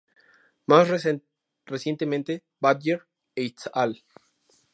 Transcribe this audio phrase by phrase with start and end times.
[0.65, 0.89] Más
[1.67, 3.05] recientemente Badger
[3.35, 4.03] "et al.